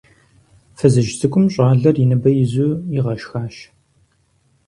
[0.77, 3.55] Фызыжь цӀыкӀум щӀалэр и ныбэ изу игъашхащ.